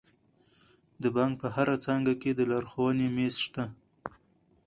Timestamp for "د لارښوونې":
2.35-3.07